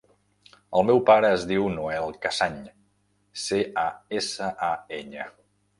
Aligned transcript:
El 0.79 0.87
meu 0.87 1.01
pare 1.09 1.29
es 1.35 1.45
diu 1.51 1.67
Noel 1.75 2.17
Casañ: 2.25 2.59
ce, 3.45 3.63
a, 3.87 3.89
essa, 4.23 4.53
a, 4.73 4.77
enya. 5.03 5.33